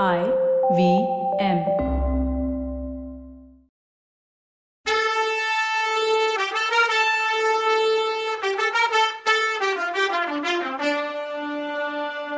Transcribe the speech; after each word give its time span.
I 0.00 0.20
V 0.76 0.82
M. 1.38 1.58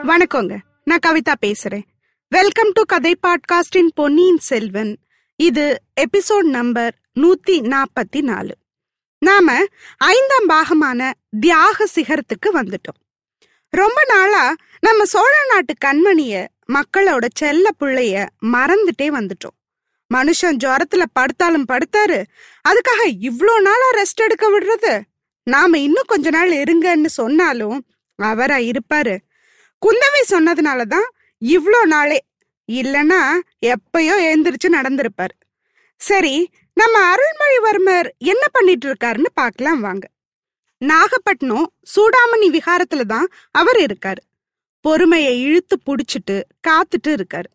வணக்கங்க. 0.03 0.59
நான் 0.85 0.99
கவிதா 1.07 1.35
பேசுறேன். 1.47 1.83
வெல்கம் 2.29 2.71
டு 2.73 2.83
கதை 2.83 3.17
பாட்காஸ்டின் 3.27 3.91
பொன்னியின் 3.95 4.39
செல்வன். 4.39 4.99
இது 5.37 5.83
எபிசோட் 6.01 6.49
நம்பர் 6.51 6.95
நூத்தி 7.21 7.51
நாற்பத்தி 7.51 8.21
நாலு 8.21 8.57
நாம 9.19 9.65
ஐந்தாம் 9.97 10.49
பாகமான 10.49 11.13
தியாக 11.41 11.87
சிகரத்துக்கு 11.95 12.51
வந்துட்டோம். 12.53 13.01
ரொம்ப 13.71 14.05
நாளா 14.09 14.55
நம்ம 14.81 15.05
சோழ 15.05 15.33
நாட்டு 15.49 15.75
கண்மணிய 15.79 16.49
மக்களோட 16.73 17.25
செல்ல 17.35 17.71
பிள்ளைய 17.81 18.27
மறந்துட்டே 18.53 19.07
வந்துட்டோம். 19.19 19.57
மனுஷன் 20.15 20.59
ஜுரத்துல 20.65 21.03
படுத்தாலும் 21.19 21.69
படுத்தாரு. 21.73 22.19
அதுக்காக 22.69 23.03
இவ்வளோ 23.21 23.55
நாளா 23.61 23.89
ரெஸ்ட் 23.97 24.25
எடுக்க 24.25 24.47
விடுறது? 24.51 25.01
நாம 25.43 25.79
இன்னும் 25.79 26.11
கொஞ்ச 26.13 26.31
நாள் 26.31 26.51
இருங்கன்னு 26.51 27.07
சொன்னாலும் 27.07 27.87
அவரா 28.19 28.57
இருப்பாரு. 28.57 29.17
குந்தவை 29.83 30.23
சொன்னதுனாலதான் 30.31 31.09
இவ்வளோ 31.43 31.83
நாளே 31.85 32.19
இல்லனா 32.73 33.21
எப்பயோ 33.67 34.15
எழுந்திரிச்சு 34.29 34.69
நடந்திருப்பார். 34.69 35.35
சரி 35.97 36.51
நம்ம 36.73 37.15
அருள்மொழிவர்மர் 37.15 38.09
என்ன 38.19 38.45
பண்ணிட்டு 38.53 38.87
இருக்காருன்னு 38.91 39.31
பார்க்கலாம் 39.35 39.81
வாங்க. 39.81 40.09
நாகப்பட்டினம் 40.79 41.67
சூடாமணி 41.95 42.49
விகாரத்துல 42.57 43.03
தான் 43.03 43.29
அவர் 43.51 43.77
இருக்காரு. 43.77 44.23
பொறுமையை 44.85 45.35
இழுத்து 45.41 45.77
புடிச்சிட்டு 45.87 46.37
காத்துட்டு 46.67 47.11
இருக்காரு. 47.11 47.51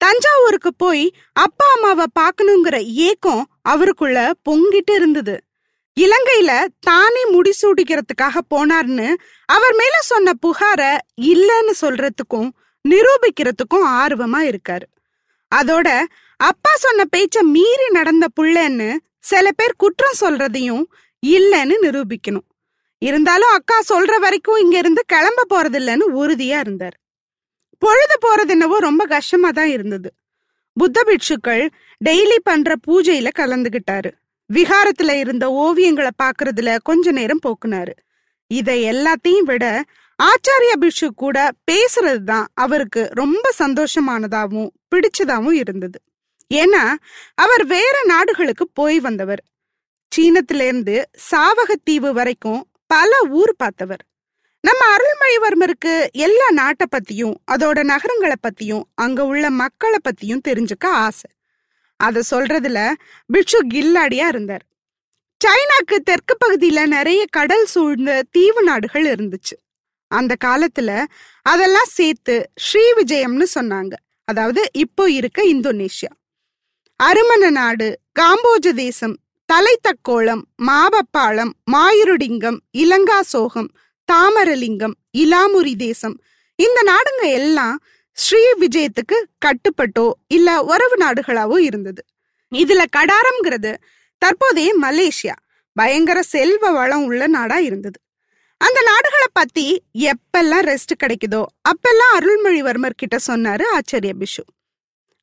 தஞ்சாவூருக்கு 0.00 0.70
போய் 0.74 1.04
அப்பா 1.32 1.66
அம்மாவை 1.74 2.06
பார்க்கணுங்கிற 2.18 2.76
ஏக்கம் 3.04 3.44
அவருக்குள்ள 3.68 4.18
பொங்கிட்டு 4.48 4.94
இருந்தது. 4.94 5.34
இலங்கையில 6.00 6.50
தானே 6.80 7.22
முடிசூடிக்கிறதுக்காக 7.32 8.42
போனார்னு 8.50 9.08
அவர் 9.46 9.74
மேல 9.74 9.94
சொன்ன 10.00 10.32
புகார 10.46 10.82
இல்லைன்னு 11.22 11.74
சொல்றதுக்கும் 11.80 12.50
நிரூபிக்கிறதுக்கும் 12.84 13.86
ஆர்வமா 14.00 14.42
இருக்காரு. 14.50 14.86
அதோட 15.52 15.88
அப்பா 16.36 16.72
சொன்ன 16.76 17.04
பேச்ச 17.16 17.40
மீறி 17.54 17.88
நடந்த 17.90 18.26
புள்ளன்னு 18.36 18.90
சில 19.30 19.52
பேர் 19.52 19.80
குற்றம் 19.82 20.20
சொல்றதையும் 20.20 20.84
இல்லைன்னு 21.26 21.76
நிரூபிக்கணும். 21.82 22.46
இருந்தாலும் 22.98 23.50
அக்கா 23.50 23.76
சொல்ற 23.88 24.14
வரைக்கும் 24.18 24.58
இங்க 24.58 24.76
இருந்து 24.78 25.02
கிளம்ப 25.06 25.46
போறதில்லைன்னு 25.52 26.06
உறுதியா 26.20 26.58
இருந்தார். 26.58 26.96
பொழுது 27.82 28.16
போறது 28.26 28.48
என்னவோ 28.48 28.78
ரொம்ப 28.78 29.04
கஷ்டமா 29.06 29.50
தான் 29.50 29.68
இருந்தது. 29.68 30.10
புத்த 30.76 31.04
பிட்சுக்கள் 31.06 31.68
டெய்லி 32.04 32.38
பண்ற 32.42 32.74
பூஜையில 32.86 33.28
கலந்துகிட்டாரு. 33.38 34.10
விகாரத்துல 34.50 35.12
இருந்த 35.18 35.44
ஓவியங்களை 35.64 36.10
பாக்குறதுல 36.22 36.76
கொஞ்ச 36.82 37.10
நேரம் 37.10 37.44
போக்குனாரு. 37.46 37.94
இதை 38.50 38.76
எல்லாத்தையும் 38.92 39.48
விட 39.50 39.64
ஆச்சாரிய 40.18 40.72
பிஷு 40.80 41.08
கூட 41.14 41.38
பேசுறது 41.70 42.22
தான் 42.24 42.46
அவருக்கு 42.54 43.02
ரொம்ப 43.12 43.52
சந்தோஷமானதாவும் 43.58 44.70
பிடிச்சதாவும் 44.90 45.52
இருந்தது. 45.52 45.98
ஏன்னா 46.54 46.84
அவர் 47.34 47.64
வேற 47.66 47.96
நாடுகளுக்கு 48.04 48.68
போய் 48.72 48.98
வந்தவர். 49.00 49.42
சீனத்துல 50.12 50.66
இருந்து 50.66 51.10
சாவகத்தீவு 51.30 52.10
வரைக்கும் 52.12 52.62
பல 52.88 53.20
ஊர் 53.30 53.52
பார்த்தவர். 53.56 54.02
நம்ம 54.60 54.82
அருள்மொழிவர்மருக்கு 54.94 55.92
எல்லா 56.12 56.50
நாட்டை 56.50 56.86
பத்தியும் 56.90 57.34
அதோட 57.52 57.82
நகரங்களை 57.82 58.36
பத்தியும் 58.42 58.82
அங்க 58.94 59.24
உள்ள 59.24 59.50
மக்களை 59.50 59.98
பத்தியும் 60.04 60.44
தெரிஞ்சுக்க 60.48 60.86
ஆசை. 60.86 61.30
அத 61.96 62.22
சொல்றதுல 62.30 62.92
பிட்சு 63.26 63.58
கில்லாடியா 63.66 64.26
இருந்தார். 64.26 64.64
சைனாக்கு 65.44 65.96
தெற்கு 65.96 66.36
பகுதியில 66.44 66.86
நிறைய 66.86 67.24
கடல் 67.30 67.66
சூழ்ந்த 67.66 68.22
தீவு 68.30 68.62
நாடுகள் 68.62 69.04
இருந்துச்சு. 69.04 69.56
அந்த 70.06 70.36
காலத்துல 70.44 71.04
அதெல்லாம் 71.42 71.90
சேர்த்து 71.98 72.50
ஸ்ரீ 72.56 72.84
விஜயம்னு 72.92 73.46
சொன்னாங்க. 73.54 73.94
அதாவது 74.24 74.62
இப்போ 74.72 75.10
இருக்க 75.10 75.42
இந்தோனேஷியா. 75.44 76.12
அருமண 77.00 77.50
நாடு 77.50 77.88
காம்போஜ 78.20 78.72
தேசம் 78.74 79.16
தலைத்தக்கோளம் 79.48 80.42
மாபப்பாளம் 80.66 81.52
மாயிருடிங்கம் 81.72 82.58
இலங்கா 82.72 83.20
சோகம் 83.20 83.68
தாமரலிங்கம் 84.08 84.94
இலாமுரி 85.18 85.76
தேசம் 85.76 86.16
இந்த 86.58 86.78
நாடுங்க 86.86 87.22
எல்லாம் 87.32 87.76
ஸ்ரீ 88.16 88.42
விஜயத்துக்கு 88.60 89.16
கட்டுப்பட்டோ 89.44 90.10
இல்ல 90.26 90.62
உறவு 90.62 90.96
நாடுகளாவோ 90.96 91.58
இருந்தது. 91.58 92.02
இதுல 92.52 92.82
கடாரம்ங்கிறது 92.96 93.72
தற்போதைய 94.22 94.70
மலேசியா. 94.82 95.36
பயங்கர 95.76 96.22
செல்வ 96.22 96.70
வளம் 96.70 97.04
உள்ள 97.04 97.26
நாடா 97.26 97.58
இருந்தது. 97.58 97.98
அந்த 98.60 98.78
நாடுகளை 98.82 99.28
பத்தி 99.32 99.66
எப்பெல்லாம் 100.04 100.66
ரெஸ்ட் 100.70 100.94
கிடைக்குதோ 101.02 101.42
அப்பெல்லாம் 101.68 102.14
அருள்மொழிவர்மர் 102.18 102.96
கிட்ட 102.96 103.16
சொன்னாரு 103.26 103.62
ஆச்சரிய 103.74 104.14
பிஷு 104.14 104.44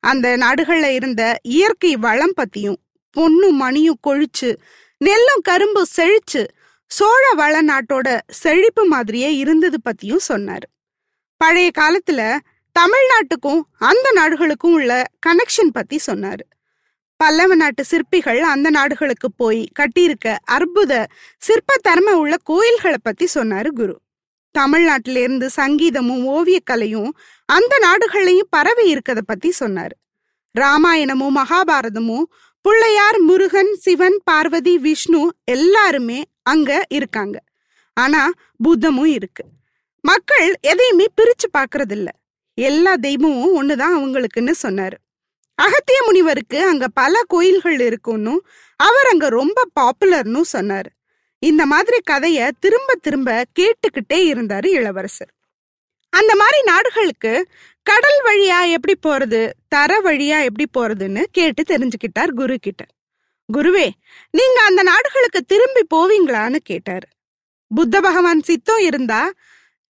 அந்த 0.02 0.36
நாடுகள்ல 0.36 0.88
இருந்த 0.94 1.22
இயற்கை 1.42 1.96
வளம் 1.96 2.36
பத்தியும் 2.36 2.78
பொண்ணும் 3.16 3.56
மணியும் 3.56 3.98
கொழிச்சு 4.06 4.56
நெல்லும் 5.04 5.40
கரும்பு 5.42 5.86
செழிச்சு 5.96 6.46
சோழ 6.86 7.32
வள 7.32 7.62
நாட்டோட 7.62 8.20
செழிப்பு 8.28 8.84
மாதிரியே 8.84 9.36
இருந்தது 9.36 9.78
பத்தியும் 9.84 10.18
சொன்னாரு. 10.28 10.66
பழைய 11.36 11.70
காலத்துல 11.78 12.38
தமிழ்நாட்டுக்கும் 12.78 13.60
அந்த 13.78 14.12
நாடுகளுக்கும் 14.12 14.72
உள்ள 14.72 15.04
கனெக்ஷன் 15.28 15.70
பத்தி 15.72 16.00
சொன்னாரு. 16.06 16.44
பல்லவ 17.16 17.54
நாட்டு 17.54 17.84
சிற்பிகள் 17.84 18.42
அந்த 18.42 18.70
நாடுகளுக்கு 18.70 19.32
போய் 19.32 19.68
கட்டியிருக்க 19.78 20.36
அற்புத 20.44 21.06
சிற்ப 21.38 21.76
தர்ம 21.82 22.16
உள்ள 22.16 22.36
கோயில்களை 22.42 22.98
பத்தி 23.02 23.28
சொன்னாரு 23.34 23.68
குரு. 23.68 24.00
தமிழ்நாட்டில 24.58 25.16
இருந்து 25.16 25.50
சங்கீதமும் 25.56 26.26
ஓவியக்கலையும் 26.26 27.08
அந்த 27.46 27.78
நாடுகள்லையும் 27.82 28.48
பரவி 28.50 28.94
இருக்கத 28.94 29.20
பத்தி 29.26 29.52
சொன்னாரு. 29.60 29.96
ராமாயணமும் 30.58 31.36
மகாபாரதமும் 31.36 32.22
பிள்ளையார் 32.66 33.18
முருகன் 33.18 33.74
சிவன் 33.74 34.20
பார்வதி 34.24 34.78
விஷ்ணு 34.78 35.34
எல்லாருமே 35.44 36.24
அங்க 36.42 36.86
இருக்காங்க. 36.88 37.42
ஆனா 37.94 38.30
புத்தமும் 38.64 39.06
இருக்கு. 39.06 39.44
மக்கள் 40.00 40.54
எதையுமே 40.60 41.06
பிரிச்சு 41.16 41.46
பாக்குறது 41.58 41.90
இல்ல 41.90 42.10
எல்லா 42.54 42.94
தெய்வமும் 42.94 43.54
ஒண்ணுதான் 43.56 43.96
அவங்களுக்குன்னு 43.96 44.52
சொன்னாரு. 44.62 44.96
அகத்திய 45.54 46.02
முனிவருக்கு 46.04 46.66
அங்க 46.66 46.88
பல 46.88 47.22
கோயில்கள் 47.26 47.80
இருக்கும்னு 47.80 48.42
அவர் 48.76 49.06
அங்க 49.06 49.28
ரொம்ப 49.28 49.68
பாப்புலர்னு 49.80 50.40
சொன்னாரு. 50.52 50.90
இந்த 51.38 51.66
மாதிரி 51.66 52.00
கதைய 52.10 52.50
திரும்ப 52.58 52.94
திரும்ப 52.94 53.44
கேட்டுக்கிட்டே 53.58 54.20
இருந்தாரு 54.32 54.66
இளவரசர். 54.66 55.32
அந்த 56.08 56.34
மாதிரி 56.34 56.62
நாடுகளுக்கு 56.62 57.48
கடல் 57.86 58.20
வழியா 58.24 58.70
எப்படி 58.70 58.98
போறது? 59.06 59.50
தர 59.68 60.00
வழியா 60.04 60.42
எப்படி 60.42 60.66
போறதுன்னு 60.78 61.24
கேட்டு 61.30 61.62
தெரிஞ்சுக்கிட்டார் 61.62 62.30
குரு 62.30 62.58
கிட்ட. 62.58 62.84
குருவே 63.52 63.90
நீங்க 64.30 64.62
அந்த 64.66 64.82
நாடுகளுக்கு 64.82 65.42
திரும்பி 65.42 65.82
போவீங்களான்னு 65.94 66.56
கேட்டாரு. 66.56 67.08
புத்த 67.74 68.00
பகவான் 68.00 68.40
சித்தம் 68.40 68.78
இருந்தா 68.78 69.32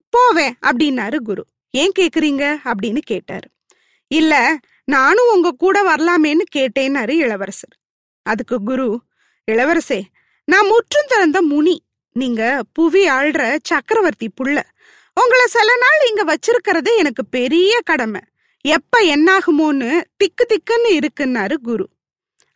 போவேன் 0.09 0.57
அப்படின்னாரு 0.61 1.15
குரு. 1.15 1.45
ஏன் 1.71 1.91
கேக்குறீங்க? 1.99 2.57
அப்படின்னு 2.63 2.97
கேட்டாரு. 2.97 3.49
இல்ல 4.07 4.59
நானும் 4.83 5.31
உங்க 5.33 5.51
கூட 5.51 5.95
வரலாமேன்னு 5.95 6.43
கேட்டேன்னாரு 6.55 7.09
இளவரசர். 7.09 7.77
அதுக்கு 8.21 8.63
குரு 8.63 9.01
இளவரசே 9.51 10.01
நான் 10.45 10.67
முற்றும் 10.67 11.07
திறந்த 11.07 11.41
முனி. 11.41 11.83
நீங்க 12.11 12.63
புவி 12.73 13.09
ஆள்ற 13.09 13.57
சக்கரவர்த்தி 13.63 14.29
புள்ள. 14.37 14.61
உங்களை 15.17 15.45
சில 15.45 15.69
நாள் 15.75 16.07
இங்க 16.07 16.23
வச்சிருக்கிறது 16.31 16.91
எனக்கு 16.97 17.25
பெரிய 17.25 17.73
கடமை. 17.83 18.21
எப்ப 18.65 19.01
என்னாகுமோன்னு 19.15 20.01
திக்கு 20.17 20.45
திக்குன்னு 20.51 20.89
இருக்குன்னாரு 20.99 21.55
குரு. 21.61 21.85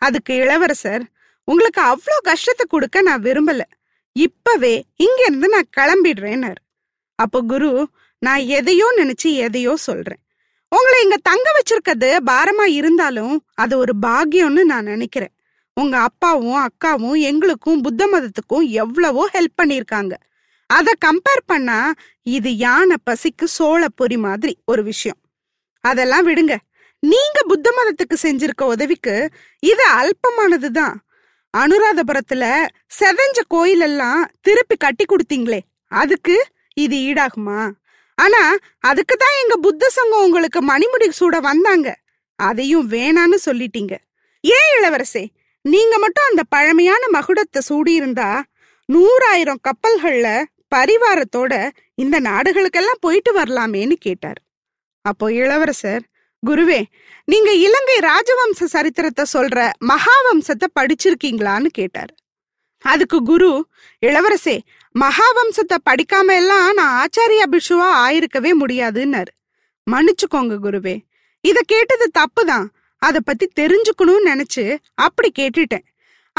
அதுக்கு 0.01 0.33
இளவரசர் 0.35 1.03
உங்களுக்கு 1.43 1.81
அவ்வளோ 1.81 2.17
கஷ்டத்தை 2.21 2.65
கொடுக்க 2.69 3.01
நான் 3.01 3.21
விரும்பல. 3.21 3.61
இப்பவே 4.15 4.83
இங்க 4.95 5.21
இருந்து 5.27 5.49
நான் 5.49 5.69
கிளம்பிடுறேன்னாரு. 5.77 6.61
அப்போ 7.15 7.39
குரு 7.41 7.89
நான் 8.19 8.43
எதையோ 8.57 8.87
நினைச்சு 8.97 9.29
எதையோ 9.45 9.75
சொல்றேன். 9.75 10.21
உங்களை 10.71 10.97
இங்க 11.03 11.17
தங்க 11.21 11.47
வச்சிருக்கிறது 11.57 12.09
பாரமா 12.25 12.65
இருந்தாலும் 12.79 13.35
அது 13.53 13.77
ஒரு 13.77 13.93
பாக்கியம்னு 14.05 14.63
நான் 14.63 14.91
நினைக்கிறேன். 14.93 15.33
உங்க 15.73 15.97
அப்பாவும் 15.97 16.67
அக்காவும் 16.67 17.19
எங்களுக்கும் 17.21 17.81
புத்த 17.81 18.07
மதத்துக்கும் 18.07 18.65
எவ்வளவோ 18.69 19.29
ஹெல்ப் 19.33 19.59
பண்ணியிருக்காங்க. 19.61 20.13
அத 20.69 20.89
கம்பேர் 21.05 21.43
பண்ணா 21.45 21.79
இது 22.35 22.49
யானை 22.57 22.95
பசிக்கு 23.09 23.45
சோள 23.57 23.81
பொறி 23.99 24.17
மாதிரி 24.17 24.53
ஒரு 24.65 24.81
விஷயம். 24.83 25.19
அதெல்லாம் 25.83 26.25
விடுங்க. 26.27 26.55
நீங்க 27.03 27.39
புத்த 27.47 27.67
மதத்துக்கு 27.77 28.15
செஞ்சிருக்க 28.25 28.63
உதவிக்கு 28.73 29.15
இது 29.63 29.85
அல்பமானதுதான் 29.99 30.95
அனுராதபுரத்துல 31.53 32.43
செதஞ்ச 32.99 33.39
கோயில் 33.47 33.79
எல்லாம் 33.79 34.21
திருப்பி 34.41 34.75
கட்டி 34.75 35.05
கொடுத்தீங்களே 35.05 35.59
அதுக்கு 35.91 36.35
இது 36.73 36.97
ஈடாகுமா? 37.09 37.61
ஆனா 38.17 38.41
அதுக்கு 38.89 39.15
தான் 39.15 39.37
எங்க 39.41 39.55
புத்த 39.55 39.89
சங்கம் 39.89 40.25
உங்களுக்கு 40.27 40.59
மணிமுடி 40.61 41.07
சூட 41.19 41.35
வந்தாங்க. 41.39 41.89
அதையும் 42.39 42.85
வேணான்னு 42.91 43.37
சொல்லிட்டீங்க. 43.47 43.95
ஏன் 44.43 44.69
இளவரசே 44.77 45.23
நீங்க 45.65 45.95
மட்டும் 45.97 46.29
அந்த 46.29 46.43
பழமையான 46.53 47.03
மகுடத்தை 47.15 47.61
சூடியிருந்தா 47.69 48.29
நூறாயிரம் 48.89 49.63
கப்பல்கள்ல 49.67 50.27
பரிவாரத்தோட 50.75 51.53
இந்த 51.95 52.19
நாடுகளுக்கெல்லாம் 52.19 53.03
போயிட்டு 53.05 53.31
வரலாமேன்னு 53.39 53.95
கேட்டார். 53.99 54.39
அப்போ 55.01 55.25
இளவரசர் 55.33 56.03
குருவே 56.43 56.81
நீங்க 57.25 57.53
இலங்கை 57.53 57.97
ராஜவம்ச 57.99 58.63
சரித்திரத்தை 58.63 59.25
சொல்ற 59.33 59.69
மகாவம்சத்தை 59.85 60.67
படிச்சிருக்கீங்களான்னு 60.79 61.69
கேட்டார். 61.79 62.11
அதுக்கு 62.77 63.17
குரு 63.23 63.51
இளவரசே 64.01 64.57
மகாவம்சத்தை 64.95 65.77
படிக்காம 65.89 66.35
எல்லாம் 66.35 66.73
நான் 66.73 66.95
ஆச்சாரிய 67.01 67.43
பிஷுவா 67.51 67.89
ஆயிருக்கவே 68.05 68.51
முடியாதுன்னாரு. 68.61 69.31
மன்னிச்சுக்கோங்க 69.87 70.55
குருவே 70.65 70.95
இத 71.41 71.59
கேட்டது 71.65 72.05
தப்புதான். 72.19 72.67
அத 73.01 73.19
பத்தி 73.19 73.45
தெரிஞ்சுக்கணும்னு 73.59 74.29
நினைச்சு 74.31 74.63
அப்படி 74.93 75.29
கேட்டுட்டேன். 75.39 75.85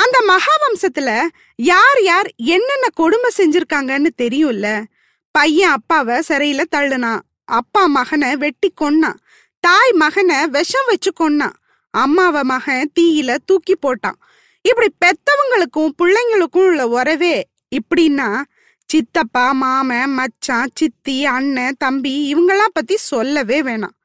அந்த 0.03 0.25
மகாவம்சத்துல 0.29 1.27
யார் 1.57 2.03
யார் 2.03 2.29
என்னென்ன 2.37 2.89
கொடுமை 2.95 3.31
செஞ்சிருக்காங்கன்னு 3.37 4.09
தெரியும்ல. 4.23 4.85
பையன் 5.31 5.71
அப்பாவை 5.71 6.23
சிறையில 6.29 6.63
தள்ளுனான். 6.77 7.21
அப்பா 7.45 7.87
மகனை 7.87 8.37
வெட்டி 8.37 8.73
கொன்னான். 8.81 9.19
தாய் 9.61 9.93
மகனை 9.93 10.47
விஷம் 10.47 10.85
வச்சு 10.87 11.13
கொன்னான். 11.21 11.53
அம்மாவ 11.99 12.43
மகன் 12.43 12.93
தீயில 13.01 13.37
தூக்கி 13.47 13.75
போட்டான். 13.75 14.19
இப்படி 14.63 14.95
பெத்தவங்களுக்கும் 15.05 15.91
பிள்ளைங்களுக்கும் 16.03 16.65
உள்ள 16.67 16.89
உறவே 16.89 17.47
இப்படின்னா 17.77 18.43
சித்தப்பா 18.85 19.53
மாமன் 19.53 20.11
மச்சான் 20.11 20.71
சித்தி 20.75 21.25
அண்ணன் 21.25 21.77
தம்பி 21.79 22.35
இவங்கெல்லாம் 22.35 22.73
பத்தி 22.73 22.97
சொல்லவே 22.97 23.63
வேணாம். 23.63 23.97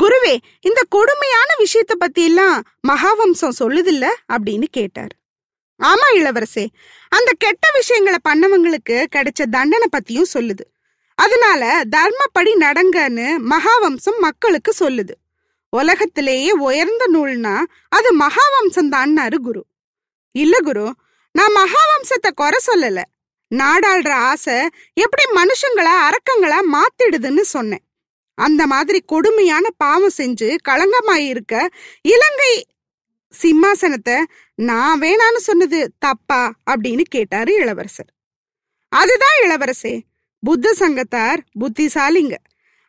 குருவே 0.00 0.36
இந்த 0.60 0.82
கொடுமையான 0.88 1.54
விஷயத்த 1.58 1.94
பத்தி 1.98 2.24
எல்லாம் 2.24 2.62
மகாவம்சம் 2.88 3.52
சொல்லுதில்ல? 3.58 4.06
அப்படின்னு 4.32 4.64
கேட்டார். 4.70 5.16
ஆமா 5.82 6.06
இளவரசே. 6.14 6.64
அந்த 7.08 7.32
கெட்ட 7.38 7.70
விஷயங்களை 7.74 8.18
பண்ணவங்களுக்கு 8.28 8.96
கிடைச்ச 9.16 9.42
தண்டனை 9.50 9.86
பத்தியும் 9.90 10.30
சொல்லுது. 10.34 10.64
அதனால 11.14 11.82
தர்மப்படி 11.96 12.52
நடங்கன்னு 12.60 13.26
மகாவம்சம் 13.50 14.18
மக்களுக்கு 14.18 14.72
சொல்லுது. 14.78 15.14
உலகத்திலேயே 15.68 16.52
உயர்ந்த 16.52 17.04
நூல்னா 17.14 17.54
அது 17.88 18.08
மகாவம்சம் 18.18 18.90
தான்னாரு 18.90 19.36
குரு. 19.36 19.62
இல்ல 20.34 20.58
குரு 20.58 20.86
நான் 21.32 21.54
மகாவம்சத்தை 21.54 22.30
குறை 22.34 22.58
சொல்லல. 22.66 23.02
நாடாளுற 23.54 24.10
ஆசை 24.30 24.56
எப்படி 24.94 25.24
மனுஷங்கள 25.34 25.88
அரக்கங்களா 26.08 26.58
மாத்திடுதுன்னு 26.72 27.40
சொன்னேன். 27.40 27.84
அந்த 28.34 28.66
மாதிரி 28.66 28.98
கொடுமையான 29.06 29.66
பாவம் 29.76 30.16
செஞ்சு 30.16 30.48
களங்கமாயிருக்க 30.68 31.54
இலங்கை 32.02 32.52
சிம்மாசனத்தை 33.42 34.16
நான் 34.58 35.00
வேணான்னு 35.00 35.40
சொன்னது 35.48 35.78
தப்பா 35.98 36.52
அப்படின்னு 36.70 37.00
கேட்டாரு 37.00 37.52
இளவரசர். 37.54 38.10
அதுதான் 38.92 39.36
இளவரசே 39.42 40.00
புத்த 40.42 40.72
சங்கத்தார் 40.78 41.40
புத்திசாலிங்க. 41.60 42.36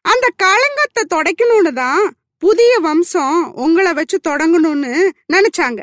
அந்த 0.05 0.25
களங்கத்தை 0.35 1.03
தொடக்கணும்னு 1.15 1.71
தான் 1.73 2.03
புதிய 2.37 2.79
வம்சம் 2.79 3.53
உங்களை 3.55 3.93
வச்சு 3.93 4.17
தொடங்கணும்னு 4.27 4.93
நினைச்சாங்க. 5.33 5.81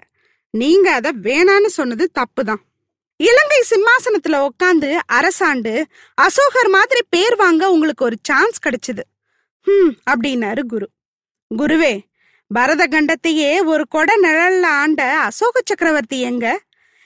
நீங்க 0.50 0.92
அத 0.92 1.12
வேணான்னு 1.12 1.70
சொன்னது 1.78 2.10
தப்பு 2.12 2.44
தான். 2.44 2.62
இலங்கை 3.20 3.60
சிம்மாசனத்துல 3.70 4.36
உட்காந்து 4.48 4.90
அரசாண்டு 5.12 5.74
அசோகர் 6.14 6.68
மாதிரி 6.68 7.02
பேர் 7.08 7.36
வாங்க 7.36 7.70
உங்களுக்கு 7.70 8.04
ஒரு 8.04 8.16
சான்ஸ் 8.22 8.58
கிடைச்சது. 8.66 9.04
ஹம் 9.66 9.94
அப்படின்னாரு 10.10 10.62
குரு. 10.62 10.88
குருவே 11.50 11.94
பரத 12.48 12.86
கண்டத்தையே 12.86 13.64
ஒரு 13.64 13.88
கொடை 13.88 14.16
நிழல்ல 14.22 14.62
ஆண்ட 14.62 15.18
அசோக 15.18 15.60
சக்கரவர்த்தி 15.64 16.20
எங்க? 16.20 16.60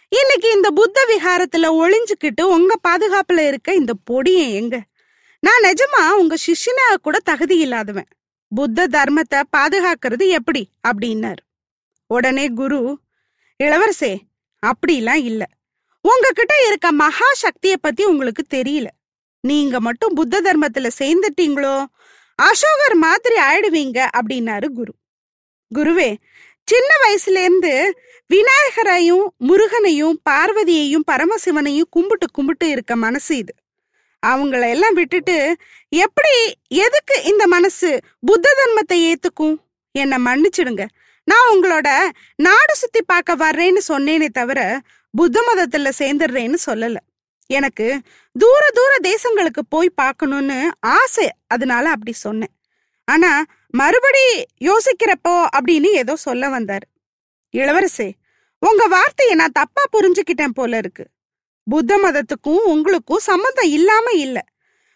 இன்னைக்கு 0.09 0.53
இந்த 0.53 0.71
புத்த 0.71 1.07
விகாரத்துல 1.09 1.61
ஒளிஞ்சுக்கிட்டு 1.61 2.43
உங்க 2.43 2.75
பாதுகாப்புல 2.89 3.47
இருக்க 3.47 3.75
இந்த 3.75 3.93
பொடியன் 4.11 4.53
எங்க? 4.53 4.83
நான் 5.41 5.63
நிஜமா 5.63 6.11
உங்க 6.11 6.37
சிஷ்யனா 6.47 6.95
கூட 7.03 7.19
தகுதி 7.19 7.59
இல்லாதவன். 7.59 8.07
புத்த 8.55 8.89
தர்மத்தை 8.89 9.43
பாதுகாக்கிறது 9.57 10.29
எப்படி? 10.29 10.69
அப்படின்னாரு. 10.89 11.43
உடனே 12.07 12.49
குரு 12.49 12.99
இளவரசே 13.65 14.19
அப்படிலாம் 14.67 15.25
இல்ல. 15.25 15.47
உங்ககிட்ட 16.01 16.55
இருக்க 16.67 16.93
மகா 16.93 17.27
சக்திய 17.43 17.75
பத்தி 17.81 18.05
உங்களுக்கு 18.05 18.45
தெரியல. 18.51 18.87
நீங்க 19.41 19.81
மட்டும் 19.81 20.15
புத்த 20.15 20.41
தர்மத்துல 20.41 20.91
சேர்ந்துட்டீங்களோ? 20.99 21.85
அசோகர் 22.35 22.95
மாதிரி 22.95 23.35
ஆயிடுவீங்க 23.35 24.09
அப்படின்னாரு 24.17 24.67
குரு. 24.67 24.95
குருவே 25.79 26.17
சின்ன 26.65 26.95
வயசுல 27.05 27.43
இருந்து 27.43 27.99
விநாயகரையும் 28.35 29.27
முருகனையும் 29.49 30.13
பார்வதியையும் 30.31 31.05
பரமசிவனையும் 31.11 31.89
கும்பிட்டு 31.91 32.31
கும்பிட்டு 32.31 32.69
இருக்க 32.69 32.97
மனசு 32.97 33.37
இது. 33.37 33.55
அவங்கள 34.27 34.71
எல்லாம் 34.71 34.95
விட்டுட்டு 34.95 35.57
எப்படி 35.89 36.57
எதுக்கு 36.69 37.23
இந்த 37.23 37.47
மனசு? 37.47 38.01
புத்த 38.21 38.55
தர்மத்தை 38.59 39.15
ஏத்துக்கும்? 39.15 39.57
என்னை 39.93 40.19
மன்னிச்சிடுங்க. 40.25 40.87
நான் 41.25 41.49
உங்களோட 41.53 42.09
நாடு 42.37 42.75
சுத்தி 42.75 43.03
பார்க்க 43.03 43.37
வர்றேன்னு 43.37 43.79
சொன்னேனே 43.89 44.27
தவிர 44.27 44.81
புத்த 45.11 45.43
மதத்துல 45.49 45.91
சேர்ந்துடுறேன்னு 45.99 46.55
சொல்லல. 46.67 46.97
எனக்கு 47.47 48.01
தூர 48.33 48.71
தூர 48.75 48.97
தேசங்களுக்கு 49.03 49.63
போய் 49.69 49.91
பார்க்கணும்னு 49.91 50.71
ஆசை. 50.81 51.31
அதனால 51.47 51.89
அப்படி 51.89 52.13
சொன்னேன். 52.13 52.55
ஆனா 53.05 53.45
மறுபடி 53.73 54.47
யோசிக்கிறப்போ 54.61 55.47
அப்படின்னு 55.57 55.89
ஏதோ 55.93 56.17
சொல்ல 56.17 56.49
வந்தார். 56.49 56.87
இளவரசே 57.55 58.13
உங்க 58.59 58.87
வார்த்தையை 58.87 59.35
நான் 59.35 59.53
தப்பா 59.53 59.83
புரிஞ்சுக்கிட்டேன் 59.93 60.55
போல 60.55 60.77
இருக்கு. 60.77 61.05
புத்த 61.65 61.97
மதத்துக்கும் 61.97 62.63
உங்களுக்கும் 62.65 63.19
சம்மந்தம் 63.19 63.69
இல்லாம 63.69 64.11
இல்ல. 64.11 64.45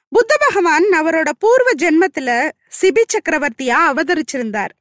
புத்த 0.09 0.37
பகவான் 0.39 0.85
அவரோட 0.93 1.31
பூர்வ 1.39 1.71
ஜென்மத்துல 1.79 2.51
சிபி 2.81 3.03
சக்கரவர்த்தியா 3.13 3.79
அவதரிச்சிருந்தார். 3.91 4.73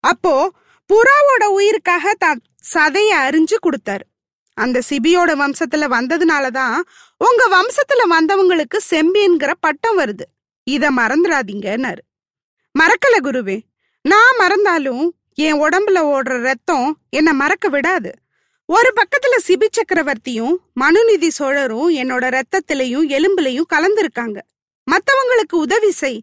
அப்போ 0.00 0.52
புறாவோட 0.90 1.44
உயிருக்காக 1.44 2.14
தான் 2.18 2.40
சதைய 2.74 3.10
அறிஞ்சு 3.18 3.56
கொடுத்தாரு. 3.62 4.06
அந்த 4.54 4.82
சிபியோட 4.88 5.30
வம்சத்துல 5.42 5.88
வந்ததுனாலதான் 5.88 6.76
உங்க 7.18 7.42
வம்சத்துல 7.50 8.02
வந்தவங்களுக்கு 8.10 8.78
செம்பின்கிற 8.90 9.52
பட்டம் 9.60 9.98
வருது. 9.98 10.26
இத 10.66 10.90
மறந்துடாதீங்கன்னாரு. 10.90 12.02
மறக்கல 12.78 13.16
குருவே. 13.22 13.60
நான் 14.02 14.36
மறந்தாலும் 14.38 15.14
என் 15.34 15.62
உடம்புல 15.62 15.94
ஓடுற 15.94 16.40
ரத்தம் 16.40 16.98
என்ன 17.10 17.32
மறக்க 17.32 17.68
விடாது. 17.68 18.12
ஒரு 18.66 18.92
பக்கத்துல 18.96 19.48
சிபி 19.48 19.66
சக்கரவர்த்தியும் 19.70 20.56
மனுநிதி 20.80 21.28
சோழரும் 21.28 21.94
என்னோட 21.94 22.24
ரத்தத்திலையும் 22.30 23.08
எலும்புலையும் 23.08 23.70
கலந்துருக்காங்க. 23.72 24.38
மத்தவங்களுக்கு 24.90 25.52
உதவி 25.52 25.90
செய். 25.90 26.22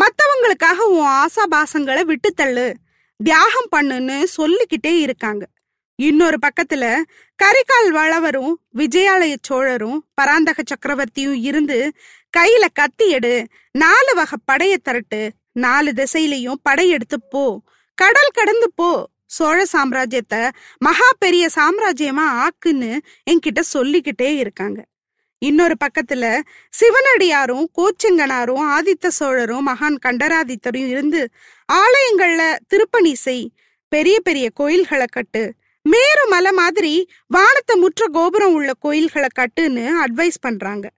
மத்தவங்களுக்காக 0.00 0.76
உன் 0.76 1.06
ஆசாபாசங்களை 1.06 2.02
விட்டு 2.02 2.32
தள்ளு. 2.32 2.74
தியாகம் 3.16 3.68
பண்ணுன்னு 3.76 4.24
சொல்லிக்கிட்டே 4.24 4.98
இருக்காங்க. 4.98 5.46
இன்னொரு 5.94 6.36
பக்கத்துல 6.46 7.02
கரிகால் 7.42 7.88
வளவரும் 7.88 8.60
விஜயாலய 8.74 9.34
சோழரும் 9.42 10.04
பராந்தக 10.14 10.62
சக்கரவர்த்தியும் 10.62 11.40
இருந்து 11.40 11.92
கையில 12.36 12.64
கத்தி 12.72 13.08
எடு 13.08 13.46
நாலு 13.70 14.14
வகை 14.14 14.38
படைய 14.52 14.76
திரட்டு 14.84 15.28
நாலு 15.56 15.92
திசையிலையும் 15.96 16.60
படையெடுத்து 16.62 17.20
போ. 17.30 17.62
கடல் 17.94 18.34
கடந்து 18.34 18.72
போ. 18.74 19.08
சோழ 19.26 19.64
சாம்ராஜ்யத்தை 19.72 20.50
மகா 20.78 21.08
பெரிய 21.18 21.48
சாம்ராஜ்யமா 21.54 22.26
ஆக்குன்னு 22.42 22.98
என்கிட்ட 23.30 23.60
சொல்லிக்கிட்டே 23.60 24.36
இருக்காங்க. 24.36 24.84
இன்னொரு 25.38 25.74
பக்கத்துல 25.84 26.40
சிவனடியாரும் 26.70 27.64
கோச்செங்கனாரும் 27.76 28.62
ஆதித்த 28.74 29.08
சோழரும் 29.08 29.66
மகான் 29.66 29.96
கண்டராதித்தரும் 30.06 30.88
இருந்து 30.88 31.30
ஆலயங்கள்ல 31.72 32.56
திருப்பணி 32.68 33.14
செய். 33.14 33.50
பெரிய 33.88 34.20
பெரிய 34.20 34.50
கோயில்களை 34.50 35.06
கட்டு. 35.10 35.54
மேரு 35.82 36.28
மலை 36.28 36.52
மாதிரி 36.52 37.10
வானத்தை 37.26 37.76
முற்ற 37.76 38.06
கோபுரம் 38.12 38.52
உள்ள 38.52 38.72
கோயில்களை 38.78 39.28
கட்டுன்னு 39.38 39.90
அட்வைஸ் 40.04 40.40
பண்றாங்க. 40.40 40.90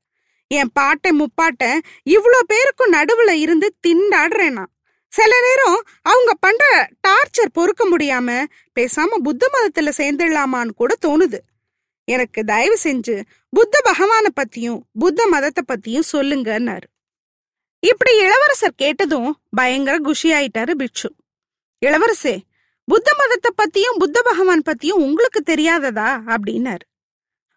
என் 0.51 0.71
பாட்டை 0.73 1.11
முப்பாட்ட 1.21 1.65
இவ்வளோ 2.11 2.41
பேருக்கும் 2.47 2.93
நடுவுல 2.93 3.31
இருந்து 3.31 3.69
திண்டாடுறேன். 3.87 4.51
நான் 4.51 4.73
சில 5.13 5.33
நேரம் 5.41 5.83
அவங்க 6.03 6.35
பண்ற 6.35 6.65
டார்ச்சர் 7.09 7.53
பொறுக்க 7.53 7.83
முடியாம 7.91 8.45
பேசாம 8.81 9.19
புத்த 9.23 9.51
மதத்துல 9.53 9.93
சேர்ந்துடலாமான்னு 9.97 10.79
கூட 10.81 10.95
தோணுது. 11.07 11.39
எனக்கு 12.05 12.45
தயவு 12.45 12.77
செஞ்சு 12.85 13.23
புத்த 13.51 13.81
பகவானை 13.83 14.31
பத்தியும் 14.37 14.81
புத்த 14.99 15.27
மதத்தை 15.27 15.63
பத்தியும் 15.69 16.11
சொல்லுங்கன்னாரு. 16.13 16.89
இப்படி 17.83 18.13
இளவரசர் 18.17 18.75
கேட்டதும் 18.77 19.31
பயங்கர 19.51 19.99
குஷி 19.99 20.33
ஆயிட்டாரு 20.33 20.71
பிட்சு 20.71 21.09
இளவரசே 21.87 22.37
புத்த 22.85 23.09
மதத்தை 23.19 23.51
பத்தியும் 23.57 23.99
புத்த 23.99 24.23
பகவான் 24.23 24.63
பத்தியும் 24.67 25.03
உங்களுக்கு 25.07 25.43
தெரியாததா? 25.47 26.09
அப்படின்னாரு. 26.27 26.85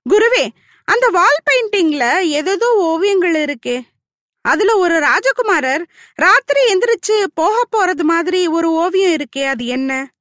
குருவே 0.06 0.46
அந்த 0.84 1.08
வால் 1.08 1.38
பெயிண்டிங்ல 1.50 2.22
ஏதேதோ 2.22 2.76
ஓவியங்கள் 2.76 3.34
இருக்கே. 3.34 3.82
அதுல 4.42 4.78
ஒரு 4.78 5.00
ராஜகுமாரர் 5.00 5.86
ராத்திரி 6.16 6.74
எந்திரிச்சு 6.74 7.24
போக 7.34 7.64
போறது 7.72 8.02
மாதிரி 8.02 8.48
ஒரு 8.48 8.72
ஓவியம் 8.72 9.12
இருக்கே 9.12 9.48
அது 9.48 9.66
என்ன? 9.66 10.12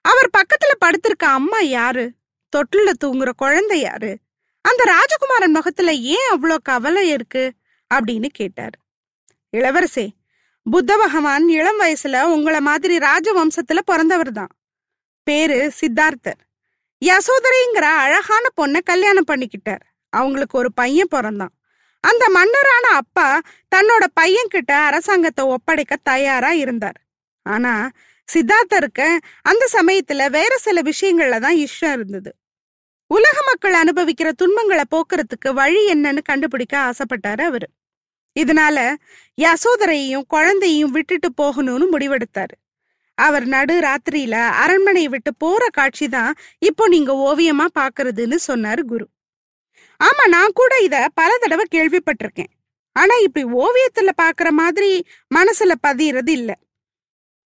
அவர் 0.00 0.30
பக்கத்துல 0.38 0.72
படுத்திருக்க 0.84 1.24
அம்மா 1.24 1.60
யாரு? 1.60 2.12
தொட்டில 2.56 2.90
தூங்குற 3.04 3.30
குழந்தை 3.36 3.80
யாரு? 3.80 4.18
அந்த 4.60 4.84
ராஜகுமாரன் 4.84 5.52
முகத்துல 5.52 5.92
ஏன் 5.94 6.28
அவ்வளோ 6.34 6.56
கவலை 6.62 7.08
இருக்கு? 7.08 7.52
அப்படின்னு 7.94 8.26
கேட்டார். 8.26 8.76
இளவரசே 9.56 10.08
புத்த 10.70 10.96
பகவான் 10.96 11.48
இளம் 11.48 11.80
வயசுல 11.80 12.22
உங்களை 12.22 12.60
மாதிரி 12.60 12.98
ராஜவம்சத்துல 12.98 13.78
பிறந்தவர் 13.84 14.32
தான். 14.32 14.48
பேரு 15.22 15.72
சித்தார்த்தர். 15.80 16.47
யசோதரைங்கிற 17.04 17.86
அழகான 18.04 18.44
பொண்ணை 18.56 18.80
கல்யாணம் 18.82 19.28
பண்ணிக்கிட்டார். 19.28 19.84
அவங்களுக்கு 20.12 20.58
ஒரு 20.58 20.72
பையன் 20.72 21.08
பிறந்தான். 21.10 21.54
அந்த 22.00 22.28
மன்னரான 22.28 22.86
அப்பா 22.94 23.40
தன்னோட 23.76 24.04
பையன் 24.14 24.46
கிட்ட 24.48 24.76
அரசாங்கத்தை 24.78 25.44
ஒப்படைக்க 25.44 25.96
தயாரா 26.02 26.50
இருந்தார். 26.52 26.98
ஆனா 27.46 27.90
சித்தார்த்தருக்கு 28.28 29.18
அந்த 29.42 29.68
சமயத்துல 29.72 30.30
வேற 30.30 30.56
சில 30.56 30.80
விஷயங்கள்ல 30.82 31.40
தான் 31.40 31.56
இஷ்டம் 31.56 31.92
இருந்தது. 31.92 32.34
உலக 33.06 33.36
மக்கள் 33.46 33.74
அனுபவிக்கிற 33.74 34.28
துன்பங்களை 34.30 34.84
போக்குறதுக்கு 34.90 35.52
வழி 35.52 35.92
என்னன்னு 35.92 36.22
கண்டுபிடிக்க 36.22 36.74
ஆசைப்பட்டாரு 36.78 37.40
அவரு. 37.40 37.68
இதனால 38.40 38.94
யசோதரையையும் 39.38 40.26
குழந்தையும் 40.28 40.90
விட்டுட்டு 40.90 41.28
போகணும்னு 41.42 41.86
முடிவெடுத்தாரு. 41.92 42.56
அவர் 43.18 43.46
நடு 43.46 43.74
ராத்திரியில 43.80 44.36
அரண்மனையை 44.62 45.08
விட்டு 45.08 45.30
போற 45.34 45.62
காட்சி 45.68 46.06
தான் 46.08 46.32
இப்போ 46.68 46.84
நீங்க 46.88 47.12
ஓவியமா 47.28 47.66
பாக்குறதுன்னு 47.80 48.38
சொன்னாரு 48.46 48.82
குரு. 48.82 49.06
ஆமா 50.00 50.24
நான் 50.28 50.56
கூட 50.60 50.72
இத 50.86 50.96
பல 51.14 51.30
தடவை 51.38 51.64
கேள்விப்பட்டிருக்கேன். 51.76 52.52
ஆனா 52.96 53.14
இப்படி 53.26 53.44
ஓவியத்துல 53.64 54.10
பாக்குற 54.22 54.48
மாதிரி 54.62 54.90
மனசுல 55.34 55.72
பதியறது 55.86 56.32
இல்ல. 56.38 56.50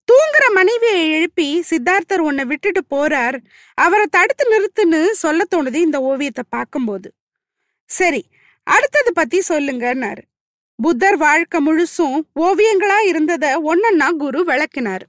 தூங்குற 0.09 0.45
மனைவியை 0.55 1.03
எழுப்பி 1.11 1.49
சித்தார்த்தர் 1.71 2.23
உன்னை 2.29 2.45
விட்டுட்டு 2.45 2.83
போறார். 2.95 3.37
அவரை 3.79 4.07
தடுத்து 4.11 4.45
நிறுத்துன்னு 4.53 5.01
சொல்ல 5.23 5.45
தோணுது 5.55 5.79
இந்த 5.87 5.99
ஓவியத்தை 6.11 6.45
பார்க்கும்போது 6.49 7.09
சரி 7.91 8.23
அடுத்தது 8.67 9.11
பத்தி 9.13 9.39
சொல்லுங்கன்னாரு. 9.49 10.23
புத்தர் 10.79 11.17
வாழ்க்கை 11.17 11.59
முழுசும் 11.67 12.19
ஓவியங்களா 12.41 12.99
இருந்தத 13.11 13.45
ஒன்னொன்னா 13.71 14.09
குரு 14.17 14.41
விளக்கினாரு. 14.51 15.07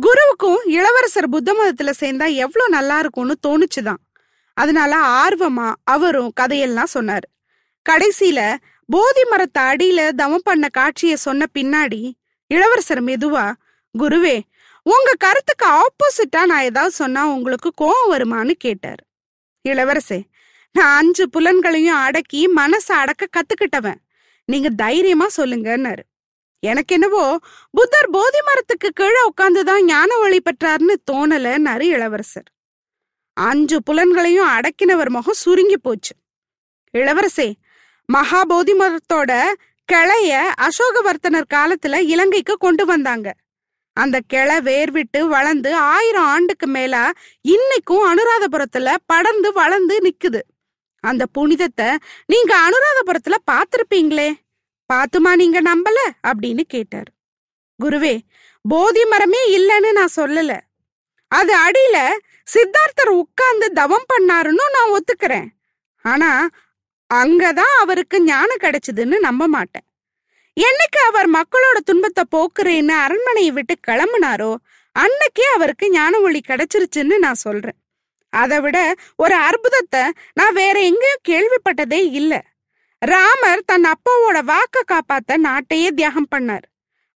குருவுக்கும் 0.00 0.56
இளவரசர் 0.64 1.28
புத்த 1.28 1.52
மதத்துல 1.52 1.90
சேர்ந்தா 2.00 2.34
எவ்வளவு 2.34 2.68
நல்லா 2.68 2.98
இருக்கும்னு 2.98 3.36
தோணுச்சுதான். 3.46 4.02
அதனால 4.54 4.92
ஆர்வமா 4.96 5.74
அவரும் 5.84 6.32
கதையெல்லாம் 6.34 6.92
சொன்னாரு. 6.94 7.28
கடைசியில 7.90 8.56
போதி 8.86 9.24
மரத்தை 9.24 9.62
அடியில 9.62 10.10
தவம் 10.10 10.44
பண்ண 10.44 10.68
காட்சிய 10.78 11.14
சொன்ன 11.14 11.46
பின்னாடி 11.58 12.12
இளவரசர் 12.46 13.04
மெதுவா 13.04 13.52
குருவே 13.98 14.40
உங்க 14.82 15.14
கருத்துக்கு 15.18 15.66
ஆப்போசிட்டா 15.66 16.44
நான் 16.44 16.62
ஏதாவது 16.62 16.92
சொன்னா 16.92 17.28
உங்களுக்கு 17.28 17.70
கோவம் 17.80 18.10
வருமான்னு 18.10 18.50
கேட்டார். 18.50 19.02
இளவரசே 19.68 20.20
நான் 20.72 20.96
அஞ்சு 20.96 21.28
புலன்களையும் 21.28 22.00
அடக்கி 22.06 22.48
மனசை 22.56 22.92
அடக்க 22.92 23.26
கத்துக்கிட்டவன். 23.36 24.00
நீங்க 24.44 24.68
தைரியமா 24.70 25.26
சொல்லுங்கன்னாரு. 25.36 26.04
எனக்கு 26.62 26.94
என்னவோ 26.94 27.38
புத்தர் 27.70 28.10
போதி 28.10 28.40
மரத்துக்கு 28.42 28.90
கீழே 28.90 29.20
உட்காந்துதான் 29.30 29.80
ஞான 29.80 30.16
வழி 30.16 30.38
பெற்றார்னு 30.38 30.94
தோணலன்னாரு 31.12 31.80
இளவரசர். 31.80 32.48
அஞ்சு 33.32 33.82
புலன்களையும் 33.82 34.48
அடக்கினவர் 34.48 35.08
முகம் 35.08 35.34
சுருங்கி 35.34 35.78
போச்சு. 35.78 36.14
இளவரசே 36.98 37.52
மகாபோதி 38.12 38.74
மரத்தோட 38.74 39.32
கிளைய 39.92 40.40
அசோகவர்த்தனர் 40.60 41.50
காலத்துல 41.54 41.96
இலங்கைக்கு 41.96 42.56
கொண்டு 42.56 42.86
வந்தாங்க. 42.86 43.34
அந்த 43.92 44.20
கிளை 44.26 44.60
வேர் 44.60 44.90
விட்டு 44.90 45.26
வளர்ந்து 45.26 45.74
ஆயிரம் 45.74 46.24
ஆண்டுக்கு 46.24 46.66
மேல 46.66 47.12
இன்னைக்கும் 47.48 48.04
அனுராதபுரத்துல 48.10 48.96
படர்ந்து 49.06 49.52
வளர்ந்து 49.52 49.96
நிக்குது. 49.98 50.40
அந்த 51.04 51.26
புனிதத்தை 51.26 51.88
நீங்க 52.26 52.52
அனுராதபுரத்துல 52.66 53.34
பார்த்திருப்பீங்களே? 53.50 54.28
பாத்துமா 54.92 55.34
நீங்க 55.34 55.62
நம்பல? 55.62 55.98
அப்படின்னு 56.26 56.60
கேட்டார். 56.60 57.10
குருவே 57.82 58.18
போதி 58.68 59.04
மரமே 59.04 59.58
இல்லைன்னு 59.58 59.92
நான் 59.92 60.16
சொல்லல. 60.16 60.60
அது 61.28 61.52
அடியில 61.58 61.98
சித்தார்த்தர் 62.44 63.08
உட்கார்ந்து 63.08 63.72
தவம் 63.72 64.04
பண்ணாருன்னு 64.12 64.64
நான் 64.72 64.92
ஒத்துக்கிறேன். 64.94 65.48
ஆனா 66.04 66.48
அங்கதான் 67.14 67.74
அவருக்கு 67.78 68.22
ஞானம் 68.22 68.62
கிடைச்சதுன்னு 68.62 69.18
நம்ப 69.18 69.46
மாட்டேன். 69.46 69.86
என்னைக்கு 70.60 70.98
அவர் 71.06 71.30
மக்களோட 71.30 71.76
துன்பத்தை 71.84 72.24
போக்குறேன்னு 72.36 72.88
அரண்மனையை 72.88 73.50
விட்டு 73.50 73.74
கிளம்புனாரோ 73.86 74.54
அன்னைக்கே 74.96 75.46
அவருக்கு 75.54 75.90
ஞான 75.90 76.20
ஒளி 76.20 76.40
கிடைச்சிருச்சுன்னு 76.48 77.18
நான் 77.18 77.34
சொல்றேன். 77.34 77.78
அதை 78.28 78.60
விட 78.60 78.94
ஒரு 79.16 79.34
அற்புதத்தை 79.34 80.02
நான் 80.34 80.54
வேற 80.54 80.80
எங்கேயும் 80.80 81.24
கேள்விப்பட்டதே 81.28 82.10
இல்லை. 82.12 82.42
ராமர் 82.98 83.64
தன் 83.66 83.84
அப்பாவோட 83.84 84.40
வாக்க 84.42 84.82
காப்பாத்த 84.86 85.36
நாட்டையே 85.36 85.88
தியாகம் 85.88 86.28
பண்ணார். 86.36 86.62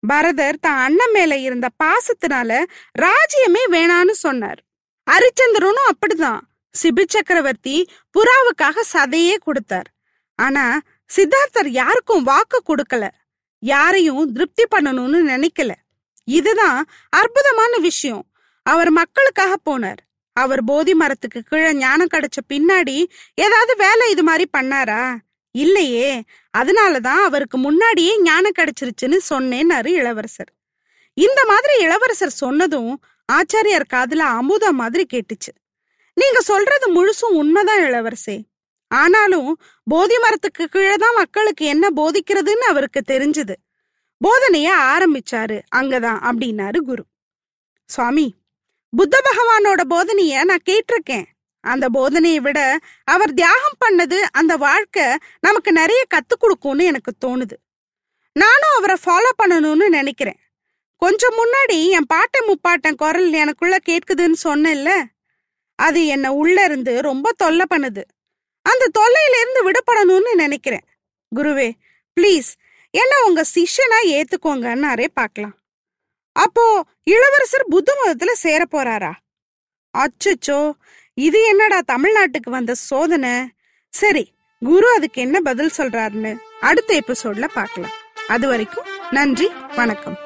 பரதர் 0.07 0.53
தன் 0.61 0.77
அண்ணன் 0.77 1.11
மேல 1.11 1.37
இருந்த 1.37 1.67
பாசத்தினால 1.83 2.63
ராஜ்யமே 3.01 3.63
வேணான்னு 3.71 4.11
சொன்னார். 4.11 4.59
ஹரிச்சந்திரனும் 5.11 5.89
அப்படிதான் 5.89 6.39
சிபி 6.83 7.03
சக்கரவர்த்தி 7.07 7.89
புறாவுக்காக 8.13 8.79
சதையே 8.93 9.37
கொடுத்தார். 9.37 9.89
ஆனா 10.35 10.79
சித்தார்த்தர் 11.15 11.67
யாருக்கும் 11.67 12.23
வாக்கு 12.23 12.61
கொடுக்கல. 12.67 13.09
யாரையும் 13.59 14.31
திருப்தி 14.31 14.63
பண்ணணும்னு 14.75 15.19
நினைக்கல. 15.33 15.71
இதுதான் 16.25 16.85
அற்புதமான 17.09 17.77
விஷயம். 17.77 18.25
அவர் 18.63 18.89
மக்களுக்காக 18.89 19.55
போனார். 19.65 20.01
அவர் 20.33 20.63
போதி 20.63 20.93
மரத்துக்கு 20.93 21.41
கீழே 21.41 21.73
ஞானம் 21.73 22.07
கிடைச்ச 22.13 22.39
பின்னாடி 22.53 23.05
ஏதாவது 23.33 23.75
வேலை 23.75 24.11
இது 24.11 24.23
மாதிரி 24.23 24.49
பண்ணாரா? 24.57 25.15
இல்லையே 25.51 26.23
அதனாலதான் 26.57 27.23
அவருக்கு 27.27 27.57
முன்னாடியே 27.57 28.21
ஞானம் 28.21 28.51
கிடைச்சிருச்சுன்னு 28.59 29.19
சொன்னேன்னாரு 29.29 29.87
இளவரசர். 29.87 30.53
இந்த 31.13 31.45
மாதிரி 31.45 31.83
இளவரசர் 31.83 32.29
சொன்னதும் 32.29 33.03
ஆச்சாரியார் 33.31 33.85
காதுல 33.93 34.15
அமுதம் 34.15 34.75
மாதிரி 34.75 35.05
கேட்டுச்சு. 35.13 35.51
நீங்க 36.13 36.41
சொல்றது 36.41 36.87
முழுசும் 36.95 37.33
உண்மைதான் 37.33 37.79
இளவரசே. 37.79 38.43
ஆனாலும் 38.87 39.61
போதி 39.83 40.17
மரத்துக்கு 40.17 40.67
கீழே 40.67 40.93
தான் 40.93 41.15
மக்களுக்கு 41.15 41.65
என்ன 41.65 41.89
போதிக்கிறதுன்னு 41.95 42.65
அவருக்கு 42.71 43.01
தெரிஞ்சது. 43.07 43.53
போதனைய 44.21 44.69
ஆரம்பிச்சாரு 44.93 45.61
அங்கதான் 45.75 46.19
அப்படின்னாரு 46.29 46.77
குரு. 46.77 47.03
சுவாமி 47.85 48.35
புத்த 48.95 49.21
பகவானோட 49.23 49.81
போதனைய 49.89 50.43
நான் 50.43 50.65
கேட்டிருக்கேன். 50.69 51.25
அந்த 51.61 51.85
போதனையை 51.93 52.39
விட 52.39 52.59
அவர் 53.03 53.33
தியாகம் 53.33 53.81
பண்ணது 53.85 54.17
அந்த 54.31 54.57
வாழ்க்கை 54.57 55.05
நமக்கு 55.39 55.71
நிறைய 55.71 56.01
கத்து 56.13 56.35
கொடுக்கும்னு 56.39 56.85
எனக்கு 56.85 57.11
தோணுது. 57.25 57.55
நானும் 58.35 58.75
அவரை 58.77 58.95
ஃபாலோ 59.05 59.31
பண்ணணும்னு 59.41 59.87
நினைக்கிறேன். 59.89 60.39
கொஞ்சம் 61.01 61.35
முன்னாடி 61.37 61.77
என் 61.89 62.05
பாட்டன் 62.05 62.47
முப்பாட்டன் 62.47 62.95
குரல் 62.95 63.31
எனக்குள்ள 63.31 63.77
கேட்குதுன்னு 63.89 64.37
சொன்னேன்ல 64.43 64.91
அது 65.75 66.05
என்னை 66.05 66.29
உள்ள 66.29 66.63
இருந்து 66.63 67.01
ரொம்ப 67.01 67.31
தொல்லை 67.31 67.65
பண்ணுது. 67.69 68.03
அந்த 68.65 68.89
தொல்லையில 68.99 69.39
இருந்து 69.41 69.61
விடுபடணும்னு 69.67 70.33
நினைக்கிறேன். 70.35 70.85
குருவே 71.35 71.69
ப்ளீஸ் 72.17 72.49
என்ன 72.93 73.13
உங்க 73.27 73.41
சிஷ்யனா 73.55 73.99
ஏத்துக்கோங்கன்னாரே 74.05 75.07
பார்க்கலாம். 75.13 75.55
அப்போ 76.35 76.65
இளவரசர் 77.03 77.65
புத்த 77.69 77.93
மதத்துல 78.01 78.31
சேர 78.31 78.65
போறாரா? 78.71 79.11
அச்சச்சோ 79.93 80.59
இது 81.27 81.39
என்னடா 81.43 81.77
தமிழ்நாட்டுக்கு 81.91 82.49
வந்த 82.49 82.73
சோதனை? 82.89 83.33
சரி 83.93 84.23
குரு 84.59 84.87
அதுக்கு 84.95 85.19
என்ன 85.21 85.37
பதில் 85.47 85.77
சொல்றாருன்னு 85.77 86.31
அடுத்த 86.69 86.91
எபிசோட்ல 86.99 87.47
பார்க்கலாம். 87.53 87.95
அது 88.27 88.45
வரைக்கும் 88.47 88.89
நன்றி 89.09 89.47
வணக்கம். 89.75 90.17